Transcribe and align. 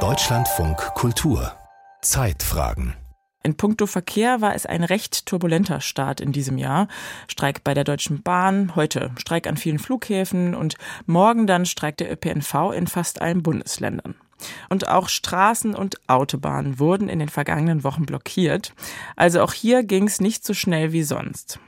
Deutschlandfunk 0.00 0.76
Kultur 0.94 1.50
Zeitfragen 2.02 2.94
in 3.42 3.56
puncto 3.56 3.86
Verkehr 3.86 4.42
war 4.42 4.54
es 4.54 4.66
ein 4.66 4.84
recht 4.84 5.24
turbulenter 5.24 5.80
Start 5.80 6.20
in 6.20 6.30
diesem 6.32 6.58
Jahr. 6.58 6.88
Streik 7.26 7.64
bei 7.64 7.72
der 7.72 7.84
Deutschen 7.84 8.22
Bahn, 8.22 8.76
heute 8.76 9.12
Streik 9.16 9.46
an 9.46 9.56
vielen 9.56 9.78
Flughäfen 9.78 10.54
und 10.54 10.74
morgen 11.06 11.46
dann 11.46 11.64
Streik 11.64 11.96
der 11.96 12.12
ÖPNV 12.12 12.72
in 12.74 12.86
fast 12.86 13.22
allen 13.22 13.42
Bundesländern. 13.42 14.14
Und 14.68 14.88
auch 14.88 15.08
Straßen 15.08 15.74
und 15.74 16.06
Autobahnen 16.06 16.78
wurden 16.78 17.08
in 17.08 17.18
den 17.18 17.30
vergangenen 17.30 17.82
Wochen 17.82 18.04
blockiert. 18.04 18.74
Also 19.14 19.40
auch 19.40 19.54
hier 19.54 19.84
ging 19.84 20.06
es 20.06 20.20
nicht 20.20 20.44
so 20.44 20.52
schnell 20.52 20.92
wie 20.92 21.04
sonst. 21.04 21.60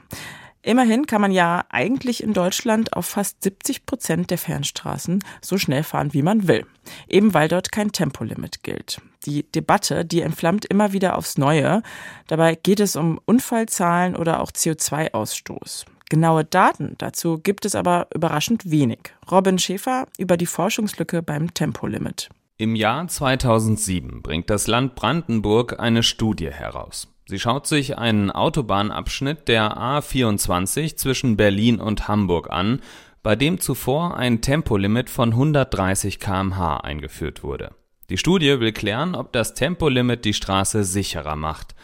Immerhin 0.61 1.05
kann 1.05 1.21
man 1.21 1.31
ja 1.31 1.63
eigentlich 1.69 2.21
in 2.21 2.33
Deutschland 2.33 2.93
auf 2.93 3.05
fast 3.05 3.43
70 3.43 3.85
Prozent 3.85 4.29
der 4.29 4.37
Fernstraßen 4.37 5.23
so 5.41 5.57
schnell 5.57 5.83
fahren, 5.83 6.13
wie 6.13 6.21
man 6.21 6.47
will. 6.47 6.65
Eben 7.07 7.33
weil 7.33 7.47
dort 7.47 7.71
kein 7.71 7.93
Tempolimit 7.93 8.61
gilt. 8.63 9.01
Die 9.25 9.49
Debatte, 9.51 10.03
die 10.03 10.21
entflammt 10.21 10.65
immer 10.65 10.91
wieder 10.91 11.17
aufs 11.17 11.37
Neue. 11.37 11.81
Dabei 12.27 12.55
geht 12.55 12.81
es 12.81 12.95
um 12.95 13.19
Unfallzahlen 13.25 14.15
oder 14.15 14.41
auch 14.41 14.51
CO2-Ausstoß. 14.51 15.85
Genaue 16.09 16.43
Daten 16.43 16.95
dazu 16.97 17.37
gibt 17.37 17.65
es 17.65 17.75
aber 17.75 18.07
überraschend 18.13 18.69
wenig. 18.69 19.13
Robin 19.31 19.59
Schäfer 19.59 20.07
über 20.17 20.37
die 20.37 20.47
Forschungslücke 20.47 21.21
beim 21.21 21.53
Tempolimit. 21.53 22.29
Im 22.61 22.75
Jahr 22.75 23.07
2007 23.07 24.21
bringt 24.21 24.49
das 24.49 24.67
Land 24.67 24.93
Brandenburg 24.95 25.79
eine 25.79 26.03
Studie 26.03 26.51
heraus. 26.51 27.07
Sie 27.25 27.39
schaut 27.39 27.65
sich 27.67 27.97
einen 27.97 28.31
Autobahnabschnitt 28.31 29.47
der 29.47 29.77
A24 29.77 30.97
zwischen 30.97 31.37
Berlin 31.37 31.79
und 31.79 32.09
Hamburg 32.09 32.49
an, 32.51 32.81
bei 33.23 33.37
dem 33.37 33.61
zuvor 33.61 34.17
ein 34.17 34.41
Tempolimit 34.41 35.09
von 35.09 35.29
130 35.29 36.19
km/h 36.19 36.81
eingeführt 36.81 37.43
wurde. 37.43 37.71
Die 38.09 38.17
Studie 38.17 38.59
will 38.59 38.73
klären, 38.73 39.15
ob 39.15 39.31
das 39.31 39.53
Tempolimit 39.53 40.25
die 40.25 40.33
Straße 40.33 40.83
sicherer 40.83 41.37
macht. 41.37 41.75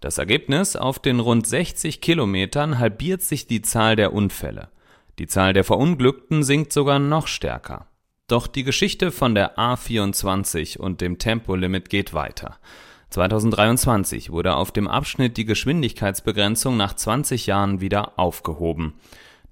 Das 0.00 0.18
Ergebnis, 0.18 0.74
auf 0.74 0.98
den 0.98 1.20
rund 1.20 1.46
60 1.46 2.00
Kilometern 2.00 2.80
halbiert 2.80 3.22
sich 3.22 3.46
die 3.46 3.62
Zahl 3.62 3.94
der 3.94 4.12
Unfälle. 4.12 4.70
Die 5.20 5.28
Zahl 5.28 5.52
der 5.52 5.62
Verunglückten 5.62 6.42
sinkt 6.42 6.72
sogar 6.72 6.98
noch 6.98 7.28
stärker. 7.28 7.86
Doch 8.28 8.48
die 8.48 8.64
Geschichte 8.64 9.12
von 9.12 9.36
der 9.36 9.56
A24 9.56 10.78
und 10.78 11.00
dem 11.00 11.18
Tempolimit 11.18 11.88
geht 11.88 12.12
weiter. 12.12 12.58
2023 13.10 14.30
wurde 14.30 14.56
auf 14.56 14.72
dem 14.72 14.88
Abschnitt 14.88 15.36
die 15.36 15.44
Geschwindigkeitsbegrenzung 15.44 16.76
nach 16.76 16.94
20 16.94 17.46
Jahren 17.46 17.80
wieder 17.80 18.18
aufgehoben. 18.18 18.94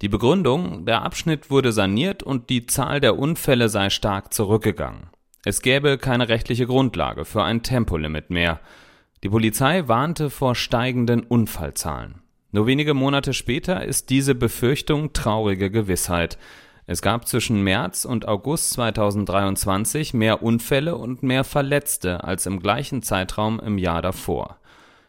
Die 0.03 0.08
Begründung, 0.08 0.86
der 0.86 1.03
Abschnitt 1.03 1.50
wurde 1.50 1.70
saniert 1.70 2.25
und 2.25 2.50
die 2.50 2.66
Zahl 2.66 3.00
der 3.00 3.16
Unfälle 3.16 3.69
sei 3.69 3.91
stark 3.91 4.34
zurückgegangen. 4.34 5.09
Es 5.44 5.62
gäbe 5.62 5.97
keine 5.97 6.28
rechtliche 6.28 6.66
Grundlage 6.66 7.25
für 7.25 7.44
ein 7.44 7.62
Tempolimit 7.62 8.31
mehr. 8.31 8.59
Die 9.22 9.28
Polizei 9.28 9.86
warnte 9.86 10.31
vor 10.31 10.56
steigenden 10.56 11.22
Unfallzahlen. 11.22 12.22
Nur 12.50 12.66
wenige 12.66 12.94
Monate 12.94 13.34
später 13.34 13.84
ist 13.84 14.11
diese 14.11 14.34
Befürchtung 14.34 15.12
traurige 15.12 15.70
Gewissheit. 15.70 16.38
Es 16.86 17.00
gab 17.00 17.27
zwischen 17.27 17.62
März 17.62 18.04
und 18.04 18.28
August 18.28 18.72
2023 18.72 20.12
mehr 20.12 20.42
Unfälle 20.42 20.96
und 20.96 21.22
mehr 21.22 21.42
Verletzte 21.42 22.24
als 22.24 22.44
im 22.44 22.60
gleichen 22.60 23.02
Zeitraum 23.02 23.58
im 23.58 23.78
Jahr 23.78 24.02
davor. 24.02 24.58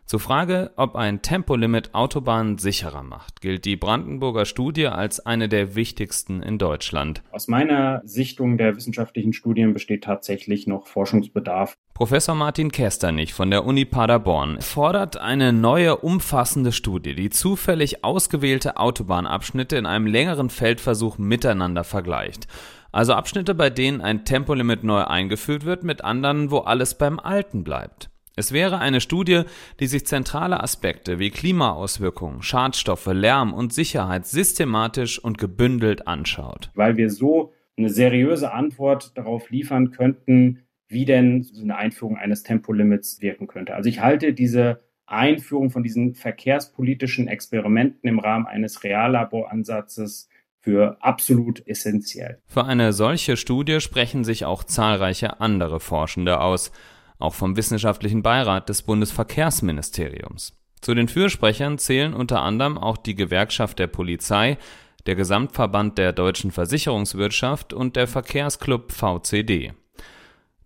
Zur 0.06 0.20
Frage, 0.20 0.72
ob 0.76 0.96
ein 0.96 1.24
Tempolimit 1.24 1.96
Autobahnen 1.96 2.60
sicherer 2.60 3.02
macht, 3.02 3.42
gilt 3.42 3.66
die 3.66 3.76
Brandenburger 3.76 4.46
Studie 4.46 4.86
als 4.86 5.26
eine 5.26 5.50
der 5.50 5.74
wichtigsten 5.74 6.44
in 6.44 6.60
Deutschland. 6.60 7.24
Aus 7.32 7.48
meiner 7.48 8.02
Sichtung 8.06 8.60
der 8.60 8.76
wissenschaftlichen 8.76 9.34
Studien 9.34 9.74
besteht 9.74 10.04
tatsächlich 10.04 10.68
noch 10.68 10.86
Forschungsbedarf. 10.86 11.76
Professor 11.96 12.36
Martin 12.36 12.72
Kesternich 12.72 13.34
von 13.34 13.50
der 13.50 13.66
Uni 13.66 13.84
Paderborn 13.86 14.62
fordert 14.62 15.18
eine 15.18 15.52
neue 15.52 15.98
umfassende 15.98 16.72
Studie, 16.72 17.16
die 17.16 17.32
zufällig 17.32 18.04
ausgewählte 18.04 18.78
Autobahnabschnitte 18.78 19.76
in 19.76 19.88
einem 19.88 20.06
längeren 20.06 20.52
Feldversuch 20.52 21.18
miteinander 21.18 21.84
vergleicht. 21.84 22.48
Also 22.92 23.14
Abschnitte, 23.14 23.56
bei 23.56 23.72
denen 23.72 24.02
ein 24.02 24.24
Tempolimit 24.24 24.84
neu 24.84 25.04
eingeführt 25.04 25.66
wird, 25.66 25.84
mit 25.84 26.04
anderen, 26.04 26.52
wo 26.52 26.60
alles 26.60 26.96
beim 26.96 27.20
Alten 27.20 27.64
bleibt. 27.64 28.12
Es 28.38 28.52
wäre 28.52 28.80
eine 28.80 29.00
Studie, 29.00 29.44
die 29.80 29.88
sich 29.88 30.06
zentrale 30.06 30.62
Aspekte 30.62 31.20
wie 31.20 31.30
Klimaauswirkungen, 31.30 32.42
Schadstoffe, 32.42 33.08
Lärm 33.08 33.54
und 33.54 33.72
Sicherheit 33.72 34.26
systematisch 34.26 35.20
und 35.20 35.38
gebündelt 35.38 36.06
anschaut. 36.08 36.70
Weil 36.76 36.98
wir 36.98 37.10
so 37.10 37.54
eine 37.78 37.90
seriöse 37.90 38.52
Antwort 38.52 39.18
darauf 39.18 39.50
liefern 39.50 39.92
könnten, 39.92 40.60
wie 40.88 41.06
denn 41.06 41.48
eine 41.62 41.78
Einführung 41.78 42.18
eines 42.18 42.44
Tempolimits 42.44 43.22
wirken 43.22 43.48
könnte. 43.48 43.74
Also 43.74 43.90
ich 43.90 44.02
halte 44.02 44.34
diese 44.34 44.82
Einführung 45.06 45.70
von 45.70 45.84
diesen 45.84 46.14
verkehrspolitischen 46.14 47.28
Experimenten 47.28 48.10
im 48.10 48.20
Rahmen 48.20 48.48
eines 48.48 48.84
Reallaboransatzes 48.84 50.30
für 50.60 50.98
absolut 51.00 51.66
essentiell. 51.68 52.40
Für 52.48 52.66
eine 52.66 52.92
solche 52.92 53.38
Studie 53.38 53.80
sprechen 53.82 54.24
sich 54.24 54.46
auch 54.46 54.64
zahlreiche 54.64 55.40
andere 55.40 55.80
Forschende 55.80 56.40
aus 56.40 56.72
auch 57.20 57.34
vom 57.34 57.56
Wissenschaftlichen 57.58 58.24
Beirat 58.24 58.70
des 58.70 58.82
Bundesverkehrsministeriums. 58.82 60.54
Zu 60.82 60.94
den 60.94 61.08
Fürsprechern 61.08 61.78
zählen 61.78 62.14
unter 62.14 62.42
anderem 62.42 62.78
auch 62.78 62.98
die 62.98 63.16
Gewerkschaft 63.16 63.80
der 63.80 63.88
Polizei, 63.88 64.58
der 65.06 65.16
Gesamtverband 65.16 65.98
der 65.98 66.14
deutschen 66.14 66.52
Versicherungswirtschaft 66.52 67.74
und 67.74 67.96
der 67.96 68.08
Verkehrsclub 68.08 68.92
VCD. 68.92 69.74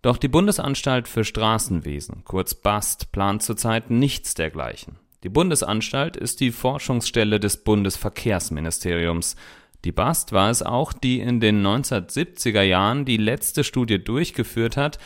Doch 0.02 0.16
die 0.16 0.28
Bundesanstalt 0.28 1.08
für 1.08 1.24
Straßenwesen, 1.24 2.22
kurz 2.24 2.54
BAST, 2.54 3.12
plant 3.12 3.42
zurzeit 3.42 3.90
nichts 3.90 4.34
dergleichen. 4.34 4.96
Die 5.22 5.28
Bundesanstalt 5.28 6.16
ist 6.16 6.40
die 6.40 6.50
Forschungsstelle 6.50 7.38
des 7.38 7.58
Bundesverkehrsministeriums. 7.58 9.36
Die 9.84 9.92
BAST 9.92 10.32
war 10.32 10.50
es 10.50 10.62
auch, 10.62 10.94
die 10.94 11.20
in 11.20 11.40
den 11.40 11.66
1970er 11.66 12.62
Jahren 12.62 13.04
die 13.04 13.18
letzte 13.18 13.62
Studie 13.62 14.02
durchgeführt 14.02 14.78
hat 14.78 14.98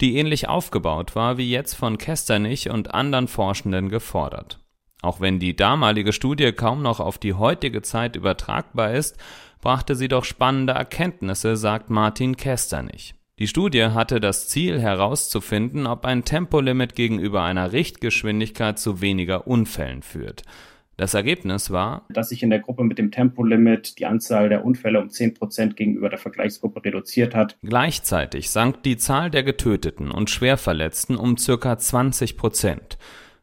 die 0.00 0.16
ähnlich 0.16 0.48
aufgebaut 0.48 1.14
war 1.14 1.36
wie 1.38 1.50
jetzt 1.50 1.74
von 1.74 1.98
Kesternich 1.98 2.70
und 2.70 2.94
anderen 2.94 3.28
Forschenden 3.28 3.88
gefordert. 3.88 4.58
Auch 5.02 5.20
wenn 5.20 5.38
die 5.38 5.56
damalige 5.56 6.12
Studie 6.12 6.52
kaum 6.52 6.82
noch 6.82 7.00
auf 7.00 7.18
die 7.18 7.34
heutige 7.34 7.82
Zeit 7.82 8.16
übertragbar 8.16 8.92
ist, 8.92 9.16
brachte 9.60 9.94
sie 9.94 10.08
doch 10.08 10.24
spannende 10.24 10.72
Erkenntnisse, 10.72 11.56
sagt 11.56 11.90
Martin 11.90 12.36
Kesternich. 12.36 13.14
Die 13.38 13.46
Studie 13.46 13.84
hatte 13.86 14.20
das 14.20 14.48
Ziel 14.48 14.80
herauszufinden, 14.80 15.86
ob 15.86 16.04
ein 16.04 16.26
Tempolimit 16.26 16.94
gegenüber 16.94 17.42
einer 17.42 17.72
Richtgeschwindigkeit 17.72 18.78
zu 18.78 19.00
weniger 19.00 19.46
Unfällen 19.46 20.02
führt. 20.02 20.42
Das 21.00 21.14
Ergebnis 21.14 21.70
war, 21.70 22.04
dass 22.10 22.28
sich 22.28 22.42
in 22.42 22.50
der 22.50 22.58
Gruppe 22.58 22.84
mit 22.84 22.98
dem 22.98 23.10
Tempolimit 23.10 23.98
die 23.98 24.04
Anzahl 24.04 24.50
der 24.50 24.66
Unfälle 24.66 25.00
um 25.00 25.08
10 25.08 25.32
Prozent 25.32 25.74
gegenüber 25.74 26.10
der 26.10 26.18
Vergleichsgruppe 26.18 26.84
reduziert 26.84 27.34
hat. 27.34 27.56
Gleichzeitig 27.62 28.50
sank 28.50 28.82
die 28.82 28.98
Zahl 28.98 29.30
der 29.30 29.42
Getöteten 29.42 30.10
und 30.10 30.28
Schwerverletzten 30.28 31.16
um 31.16 31.38
circa 31.38 31.78
20 31.78 32.36
Prozent. 32.36 32.98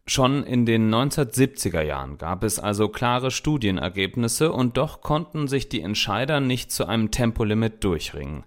Schon 0.06 0.44
in 0.44 0.68
den 0.68 0.94
1970er 0.94 1.82
Jahren 1.82 2.20
gab 2.20 2.44
es 2.44 2.60
also 2.60 2.90
klare 2.90 3.32
Studienergebnisse 3.32 4.52
und 4.52 4.78
doch 4.78 5.02
konnten 5.02 5.48
sich 5.48 5.68
die 5.68 5.82
Entscheider 5.82 6.40
nicht 6.40 6.72
zu 6.72 6.86
einem 6.86 7.10
Tempolimit 7.10 7.84
durchringen. 7.84 8.44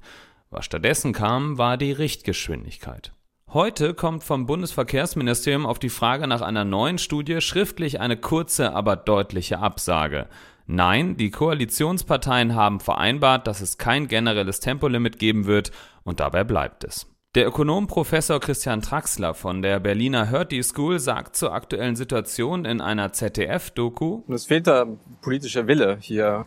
Was 0.51 0.67
stattdessen 0.67 1.13
kam, 1.13 1.59
war 1.59 1.77
die 1.79 1.91
Richtgeschwindigkeit. 1.91 3.11
Heute 3.53 3.95
kommt 3.95 4.23
vom 4.23 4.47
Bundesverkehrsministerium 4.47 5.67
auf 5.67 5.81
die 5.81 5.89
Frage 5.89 6.29
nach 6.29 6.41
einer 6.41 6.65
neuen 6.65 6.99
Studie 6.99 7.41
schriftlich 7.41 7.99
eine 7.99 8.17
kurze, 8.17 8.77
aber 8.77 8.95
deutliche 8.95 9.59
Absage. 9.59 10.29
Nein, 10.69 11.17
die 11.17 11.33
Koalitionsparteien 11.33 12.55
haben 12.55 12.79
vereinbart, 12.79 13.49
dass 13.49 13.61
es 13.61 13.77
kein 13.77 14.07
generelles 14.07 14.61
Tempolimit 14.61 15.19
geben 15.19 15.47
wird 15.47 15.73
und 16.05 16.21
dabei 16.21 16.45
bleibt 16.45 16.85
es. 16.85 17.09
Der 17.35 17.49
Ökonom 17.49 17.89
Professor 17.89 18.39
Christian 18.39 18.83
Traxler 18.83 19.35
von 19.35 19.63
der 19.63 19.81
Berliner 19.81 20.27
Hertie 20.27 20.63
School 20.63 21.01
sagt 21.01 21.35
zur 21.35 21.53
aktuellen 21.53 21.97
Situation 21.97 22.65
in 22.65 22.81
einer 22.81 23.13
ZDF-Doku: 23.13 24.23
Es 24.33 24.47
fehlt 24.47 24.69
da 24.69 24.87
politischer 25.23 25.67
Wille, 25.67 25.99
hier 26.01 26.47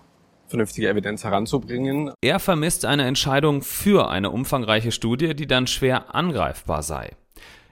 vernünftige 0.54 0.88
Evidenz 0.88 1.24
heranzubringen. 1.24 2.12
Er 2.22 2.40
vermisst 2.40 2.86
eine 2.86 3.06
Entscheidung 3.06 3.64
für 3.64 4.10
eine 4.10 4.30
umfangreiche 4.30 4.92
Studie, 4.92 5.36
die 5.36 5.48
dann 5.48 5.66
schwer 5.66 6.14
angreifbar 6.14 6.84
sei. 6.84 7.12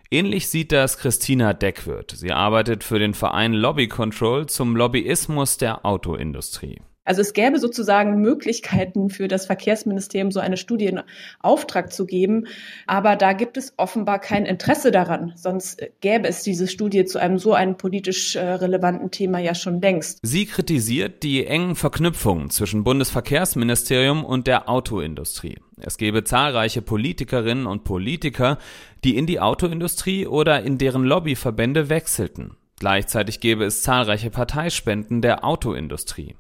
Ähnlich 0.10 0.50
sieht 0.50 0.72
das 0.72 0.98
Christina 0.98 1.54
Deckwirth. 1.54 2.12
Sie 2.12 2.31
arbeitet 2.31 2.83
für 2.83 3.00
den 3.00 3.13
Verein 3.13 3.54
Lobby 3.54 3.88
Control 3.88 4.48
zum 4.48 4.75
Lobbyismus 4.75 5.57
der 5.57 5.86
Autoindustrie. 5.86 6.81
Also 7.11 7.19
es 7.19 7.33
gäbe 7.33 7.59
sozusagen 7.59 8.21
Möglichkeiten 8.21 9.09
für 9.09 9.27
das 9.27 9.45
Verkehrsministerium, 9.45 10.31
so 10.31 10.39
eine 10.39 10.55
Studie 10.55 10.85
in 10.85 11.01
Auftrag 11.41 11.91
zu 11.91 12.05
geben. 12.05 12.47
Aber 12.87 13.17
da 13.17 13.33
gibt 13.33 13.57
es 13.57 13.73
offenbar 13.75 14.19
kein 14.19 14.45
Interesse 14.45 14.91
daran. 14.91 15.33
Sonst 15.35 15.83
gäbe 15.99 16.29
es 16.29 16.43
diese 16.43 16.69
Studie 16.69 17.03
zu 17.03 17.19
einem 17.19 17.37
so 17.37 17.51
einem 17.53 17.75
politisch 17.75 18.37
äh, 18.37 18.39
relevanten 18.39 19.11
Thema 19.11 19.39
ja 19.39 19.55
schon 19.55 19.81
längst. 19.81 20.19
Sie 20.21 20.45
kritisiert 20.45 21.21
die 21.23 21.45
engen 21.45 21.75
Verknüpfungen 21.75 22.49
zwischen 22.49 22.85
Bundesverkehrsministerium 22.85 24.23
und 24.23 24.47
der 24.47 24.69
Autoindustrie. 24.69 25.57
Es 25.81 25.97
gebe 25.97 26.23
zahlreiche 26.23 26.81
Politikerinnen 26.81 27.65
und 27.65 27.83
Politiker, 27.83 28.57
die 29.03 29.17
in 29.17 29.25
die 29.25 29.41
Autoindustrie 29.41 30.27
oder 30.27 30.63
in 30.63 30.77
deren 30.77 31.03
Lobbyverbände 31.03 31.89
wechselten. 31.89 32.51
Gleichzeitig 32.79 33.41
gäbe 33.41 33.65
es 33.65 33.83
zahlreiche 33.83 34.29
Parteispenden 34.29 35.21
der 35.21 35.43
Autoindustrie. 35.43 36.37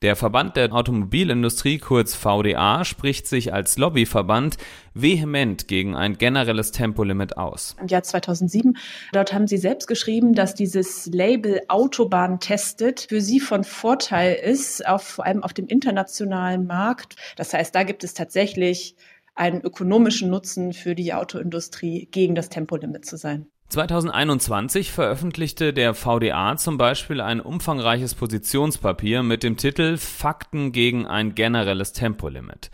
Der 0.00 0.14
Verband 0.14 0.54
der 0.54 0.72
Automobilindustrie, 0.72 1.78
kurz 1.78 2.14
VDA, 2.14 2.84
spricht 2.84 3.26
sich 3.26 3.52
als 3.52 3.78
Lobbyverband 3.78 4.56
vehement 4.94 5.66
gegen 5.66 5.96
ein 5.96 6.18
generelles 6.18 6.70
Tempolimit 6.70 7.36
aus. 7.36 7.74
Im 7.80 7.88
Jahr 7.88 8.04
2007, 8.04 8.76
dort 9.12 9.32
haben 9.32 9.48
Sie 9.48 9.56
selbst 9.56 9.88
geschrieben, 9.88 10.34
dass 10.34 10.54
dieses 10.54 11.06
Label 11.06 11.62
Autobahn 11.66 12.38
testet 12.38 13.06
für 13.08 13.20
Sie 13.20 13.40
von 13.40 13.64
Vorteil 13.64 14.36
ist, 14.36 14.86
auf, 14.86 15.02
vor 15.02 15.26
allem 15.26 15.42
auf 15.42 15.52
dem 15.52 15.66
internationalen 15.66 16.68
Markt. 16.68 17.16
Das 17.34 17.52
heißt, 17.52 17.74
da 17.74 17.82
gibt 17.82 18.04
es 18.04 18.14
tatsächlich 18.14 18.94
einen 19.34 19.62
ökonomischen 19.62 20.30
Nutzen 20.30 20.74
für 20.74 20.94
die 20.94 21.12
Autoindustrie, 21.12 22.06
gegen 22.12 22.36
das 22.36 22.50
Tempolimit 22.50 23.04
zu 23.04 23.16
sein. 23.16 23.48
2021 23.68 24.92
veröffentlichte 24.92 25.74
der 25.74 25.92
VDA 25.92 26.56
zum 26.56 26.78
Beispiel 26.78 27.20
ein 27.20 27.38
umfangreiches 27.38 28.14
Positionspapier 28.14 29.22
mit 29.22 29.42
dem 29.42 29.58
Titel 29.58 29.98
Fakten 29.98 30.72
gegen 30.72 31.06
ein 31.06 31.34
generelles 31.34 31.92
Tempolimit. 31.92 32.70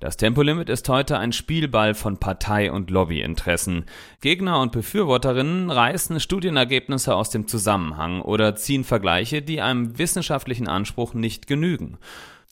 Das 0.00 0.18
Tempolimit 0.18 0.68
ist 0.68 0.86
heute 0.90 1.16
ein 1.16 1.32
Spielball 1.32 1.94
von 1.94 2.18
Partei- 2.18 2.70
und 2.70 2.90
Lobbyinteressen. 2.90 3.86
Gegner 4.20 4.60
und 4.60 4.72
Befürworterinnen 4.72 5.70
reißen 5.70 6.20
Studienergebnisse 6.20 7.14
aus 7.14 7.30
dem 7.30 7.48
Zusammenhang 7.48 8.20
oder 8.20 8.54
ziehen 8.54 8.84
Vergleiche, 8.84 9.40
die 9.40 9.62
einem 9.62 9.96
wissenschaftlichen 9.96 10.68
Anspruch 10.68 11.14
nicht 11.14 11.46
genügen. 11.46 11.96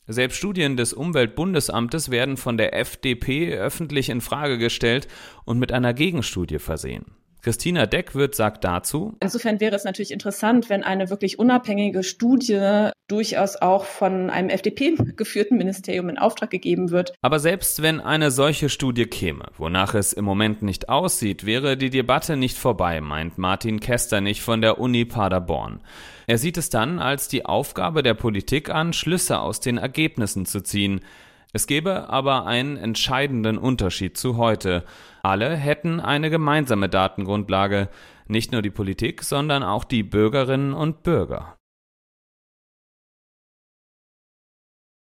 Selbst 0.07 0.37
Studien 0.37 0.77
des 0.77 0.93
Umweltbundesamtes 0.93 2.09
werden 2.09 2.37
von 2.37 2.57
der 2.57 2.75
FDP 2.75 3.53
öffentlich 3.53 4.09
in 4.09 4.21
Frage 4.21 4.57
gestellt 4.57 5.07
und 5.45 5.59
mit 5.59 5.71
einer 5.71 5.93
Gegenstudie 5.93 6.57
versehen. 6.57 7.05
Christina 7.43 7.85
Deckwürth 7.85 8.35
sagt 8.35 8.63
dazu, 8.63 9.17
Insofern 9.19 9.59
wäre 9.59 9.75
es 9.75 9.83
natürlich 9.83 10.11
interessant, 10.11 10.69
wenn 10.69 10.81
eine 10.81 11.09
wirklich 11.09 11.39
unabhängige 11.39 12.01
Studie 12.01 12.89
durchaus 13.09 13.57
auch 13.57 13.83
von 13.83 14.29
einem 14.29 14.47
FDP-geführten 14.47 15.57
Ministerium 15.57 16.07
in 16.07 16.17
Auftrag 16.17 16.51
gegeben 16.51 16.89
wird. 16.89 17.13
Aber 17.21 17.39
selbst 17.39 17.81
wenn 17.81 17.99
eine 17.99 18.31
solche 18.31 18.69
Studie 18.69 19.07
käme, 19.07 19.47
wonach 19.57 19.93
es 19.93 20.13
im 20.13 20.23
Moment 20.23 20.61
nicht 20.61 20.87
aussieht, 20.87 21.45
wäre 21.45 21.75
die 21.75 21.89
Debatte 21.89 22.37
nicht 22.37 22.57
vorbei, 22.57 23.01
meint 23.01 23.37
Martin 23.37 23.81
Kesternich 23.81 24.41
von 24.41 24.61
der 24.61 24.79
Uni 24.79 25.03
Paderborn. 25.03 25.81
Er 26.27 26.37
sieht 26.37 26.57
es 26.57 26.69
dann 26.69 26.99
als 26.99 27.27
die 27.27 27.45
Aufgabe 27.45 28.03
der 28.03 28.13
Politik 28.13 28.69
an, 28.69 28.93
Schlüsse 28.93 29.39
aus 29.39 29.59
den 29.59 29.77
Ergebnissen 29.77 30.45
zu 30.45 30.61
ziehen. 30.61 31.01
Es 31.55 31.67
gäbe 31.67 32.09
aber 32.09 32.47
einen 32.47 32.77
entscheidenden 32.77 33.59
Unterschied 33.59 34.17
zu 34.17 34.37
heute. 34.37 34.83
Alle 35.21 35.55
hätten 35.55 35.99
eine 35.99 36.31
gemeinsame 36.31 36.89
Datengrundlage, 36.89 37.89
nicht 38.27 38.51
nur 38.51 38.63
die 38.63 38.71
Politik, 38.71 39.21
sondern 39.21 39.61
auch 39.61 39.83
die 39.83 40.01
Bürgerinnen 40.01 40.73
und 40.73 41.03
Bürger. 41.03 41.55